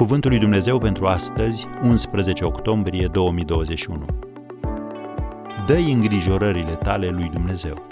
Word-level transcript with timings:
Cuvântul 0.00 0.30
lui 0.30 0.38
Dumnezeu 0.38 0.78
pentru 0.78 1.06
astăzi, 1.06 1.66
11 1.82 2.44
octombrie 2.44 3.06
2021. 3.06 4.06
Dă-i 5.66 5.92
îngrijorările 5.92 6.74
tale 6.74 7.08
lui 7.08 7.28
Dumnezeu. 7.28 7.86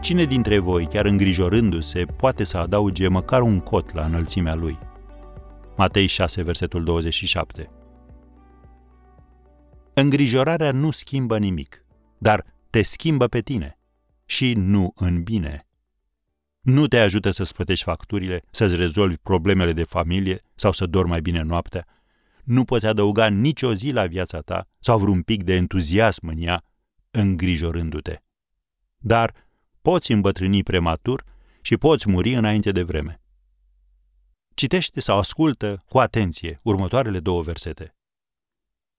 Cine 0.00 0.24
dintre 0.24 0.58
voi, 0.58 0.86
chiar 0.86 1.04
îngrijorându-se, 1.04 2.04
poate 2.04 2.44
să 2.44 2.58
adauge 2.58 3.08
măcar 3.08 3.40
un 3.40 3.60
cot 3.60 3.94
la 3.94 4.04
înălțimea 4.04 4.54
lui? 4.54 4.78
Matei 5.76 6.06
6, 6.06 6.42
versetul 6.42 6.84
27. 6.84 7.70
Îngrijorarea 9.94 10.72
nu 10.72 10.90
schimbă 10.90 11.38
nimic, 11.38 11.84
dar 12.18 12.44
te 12.70 12.82
schimbă 12.82 13.26
pe 13.26 13.40
tine 13.40 13.78
și 14.24 14.52
nu 14.56 14.92
în 14.94 15.22
bine. 15.22 15.66
Nu 16.62 16.86
te 16.86 16.98
ajută 16.98 17.30
să-ți 17.30 17.54
plătești 17.54 17.84
facturile, 17.84 18.42
să-ți 18.50 18.74
rezolvi 18.74 19.16
problemele 19.16 19.72
de 19.72 19.84
familie 19.84 20.44
sau 20.54 20.72
să 20.72 20.86
dormi 20.86 21.10
mai 21.10 21.20
bine 21.20 21.42
noaptea. 21.42 21.86
Nu 22.44 22.64
poți 22.64 22.86
adăuga 22.86 23.28
nicio 23.28 23.74
zi 23.74 23.90
la 23.90 24.06
viața 24.06 24.40
ta 24.40 24.68
sau 24.78 24.98
vreun 24.98 25.22
pic 25.22 25.42
de 25.42 25.54
entuziasm 25.54 26.26
în 26.26 26.38
ea, 26.38 26.64
îngrijorându-te. 27.10 28.16
Dar 28.98 29.34
poți 29.80 30.12
îmbătrâni 30.12 30.62
prematur 30.62 31.24
și 31.60 31.76
poți 31.76 32.08
muri 32.08 32.34
înainte 32.34 32.72
de 32.72 32.82
vreme. 32.82 33.20
Citește 34.54 35.00
sau 35.00 35.18
ascultă 35.18 35.84
cu 35.88 35.98
atenție 35.98 36.60
următoarele 36.62 37.20
două 37.20 37.42
versete. 37.42 37.96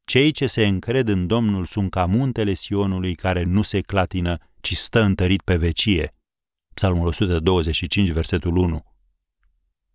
Cei 0.05 0.31
ce 0.31 0.47
se 0.47 0.67
încred 0.67 1.07
în 1.07 1.27
Domnul 1.27 1.65
sunt 1.65 1.91
ca 1.91 2.05
muntele 2.05 2.53
Sionului 2.53 3.15
care 3.15 3.43
nu 3.43 3.61
se 3.61 3.81
clatină, 3.81 4.37
ci 4.61 4.75
stă 4.75 5.01
întărit 5.01 5.41
pe 5.41 5.55
vecie. 5.55 6.13
Psalmul 6.73 7.07
125, 7.07 8.09
versetul 8.09 8.55
1. 8.55 8.85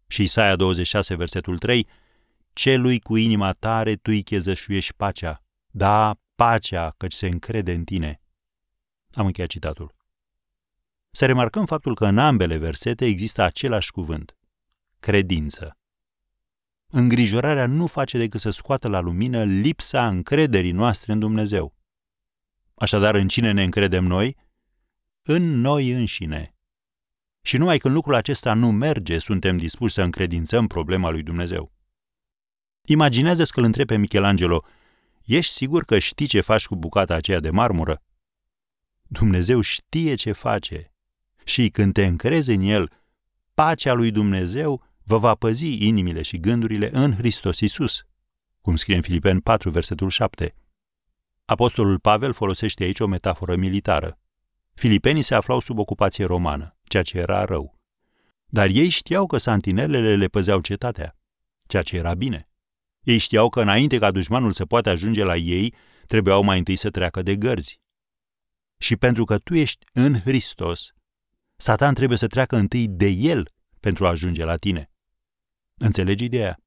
Și 0.07 0.23
Isaia 0.23 0.57
26, 0.57 1.15
versetul 1.15 1.59
3, 1.59 1.87
Celui 2.53 3.01
cu 3.01 3.17
inima 3.17 3.53
tare 3.53 3.95
tu 3.95 4.11
îi 4.11 4.23
chezășuiești 4.23 4.95
pacea. 4.95 5.43
Da, 5.71 6.21
pacea, 6.35 6.95
căci 6.97 7.13
se 7.13 7.27
încrede 7.27 7.73
în 7.73 7.85
tine. 7.85 8.21
Am 9.11 9.27
încheiat 9.27 9.51
citatul. 9.51 9.95
Să 11.11 11.27
remarcăm 11.27 11.67
faptul 11.67 11.95
că 11.95 12.07
în 12.07 12.19
ambele 12.19 12.57
versete 12.57 13.05
există 13.05 13.43
același 13.43 13.91
cuvânt. 13.91 14.37
Credință. 14.99 15.79
Îngrijorarea 16.87 17.67
nu 17.67 17.87
face 17.87 18.19
decât 18.19 18.41
să 18.41 18.51
scoată 18.51 18.89
la 18.89 19.01
lumină 19.01 19.45
lipsa 19.45 20.09
încrederii 20.09 20.71
noastre 20.71 21.13
în 21.13 21.19
Dumnezeu. 21.19 21.75
Așadar, 22.75 23.15
în 23.15 23.29
cine 23.29 23.53
ne 23.53 23.63
încredem 23.63 24.05
noi? 24.05 24.37
În 25.23 25.61
noi 25.61 25.91
înșine. 25.91 26.58
Și 27.49 27.57
numai 27.57 27.79
când 27.79 27.95
lucrul 27.95 28.15
acesta 28.15 28.55
nu 28.55 28.71
merge, 28.71 29.19
suntem 29.19 29.57
dispuși 29.57 29.95
să 29.95 30.03
încredințăm 30.03 30.67
problema 30.67 31.11
lui 31.11 31.23
Dumnezeu. 31.23 31.73
Imaginează-ți 32.85 33.53
că 33.53 33.59
îl 33.59 33.65
întrebi 33.67 33.93
pe 33.93 33.97
Michelangelo, 33.97 34.65
ești 35.25 35.53
sigur 35.53 35.85
că 35.85 35.99
știi 35.99 36.27
ce 36.27 36.41
faci 36.41 36.67
cu 36.67 36.77
bucata 36.77 37.15
aceea 37.15 37.41
de 37.41 37.51
marmură? 37.51 38.03
Dumnezeu 39.03 39.61
știe 39.61 40.15
ce 40.15 40.33
face 40.33 40.93
și 41.45 41.69
când 41.69 41.93
te 41.93 42.07
încrezi 42.07 42.51
în 42.51 42.61
El, 42.61 42.93
pacea 43.55 43.93
lui 43.93 44.11
Dumnezeu 44.11 44.83
vă 45.03 45.19
va 45.19 45.35
păzi 45.35 45.87
inimile 45.87 46.23
și 46.23 46.41
gândurile 46.41 46.91
în 46.93 47.15
Hristos 47.15 47.61
Isus, 47.61 48.03
cum 48.61 48.77
scrie 48.77 48.97
în 48.97 49.03
Filipeni 49.03 49.41
4, 49.41 49.71
versetul 49.71 50.09
7. 50.09 50.55
Apostolul 51.45 51.99
Pavel 51.99 52.33
folosește 52.33 52.85
aici 52.85 53.01
o 53.01 53.07
metaforă 53.07 53.57
militară. 53.57 54.19
Filipenii 54.75 55.23
se 55.23 55.35
aflau 55.35 55.61
sub 55.61 55.79
ocupație 55.79 56.25
romană, 56.25 56.78
ceea 56.89 57.03
ce 57.03 57.19
era 57.19 57.45
rău. 57.45 57.79
Dar 58.47 58.69
ei 58.69 58.89
știau 58.89 59.27
că 59.27 59.37
santinelele 59.37 60.17
le 60.17 60.27
păzeau 60.27 60.61
cetatea, 60.61 61.17
ceea 61.67 61.83
ce 61.83 61.97
era 61.97 62.15
bine. 62.15 62.49
Ei 63.03 63.19
știau 63.19 63.49
că 63.49 63.61
înainte 63.61 63.99
ca 63.99 64.11
dușmanul 64.11 64.53
să 64.53 64.67
poată 64.67 64.89
ajunge 64.89 65.25
la 65.25 65.37
ei, 65.37 65.75
trebuiau 66.07 66.43
mai 66.43 66.59
întâi 66.59 66.77
să 66.77 66.91
treacă 66.91 67.23
de 67.23 67.37
gărzi. 67.37 67.81
Și 68.79 68.97
pentru 68.97 69.25
că 69.25 69.39
tu 69.39 69.55
ești 69.55 69.87
în 69.93 70.21
Hristos, 70.21 70.93
Satan 71.57 71.95
trebuie 71.95 72.19
să 72.19 72.27
treacă 72.27 72.57
întâi 72.57 72.89
de 72.89 73.09
el 73.09 73.53
pentru 73.81 74.07
a 74.07 74.09
ajunge 74.09 74.45
la 74.45 74.57
tine. 74.57 74.91
Înțelegi 75.75 76.25
ideea? 76.25 76.59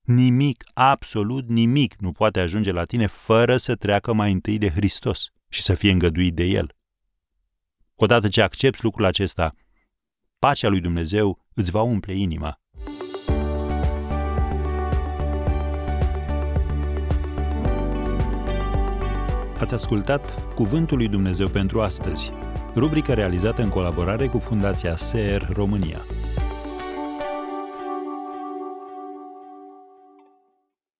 Nimic, 0.00 0.64
absolut 0.74 1.48
nimic 1.48 1.94
nu 1.98 2.12
poate 2.12 2.40
ajunge 2.40 2.72
la 2.72 2.84
tine 2.84 3.06
fără 3.06 3.56
să 3.56 3.74
treacă 3.74 4.12
mai 4.12 4.32
întâi 4.32 4.58
de 4.58 4.70
Hristos 4.70 5.30
și 5.48 5.62
să 5.62 5.74
fie 5.74 5.90
îngăduit 5.90 6.34
de 6.34 6.44
El. 6.44 6.74
Odată 8.02 8.28
ce 8.28 8.42
accepti 8.42 8.84
lucrul 8.84 9.04
acesta, 9.04 9.54
pacea 10.38 10.68
lui 10.68 10.80
Dumnezeu 10.80 11.38
îți 11.54 11.70
va 11.70 11.82
umple 11.82 12.14
inima. 12.14 12.60
Ați 19.58 19.74
ascultat 19.74 20.54
Cuvântul 20.54 20.96
lui 20.96 21.08
Dumnezeu 21.08 21.48
pentru 21.48 21.80
astăzi, 21.80 22.32
rubrica 22.74 23.14
realizată 23.14 23.62
în 23.62 23.68
colaborare 23.68 24.26
cu 24.26 24.38
Fundația 24.38 24.96
SER 24.96 25.48
România. 25.52 26.04